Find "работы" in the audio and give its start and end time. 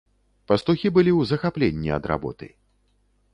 2.13-2.51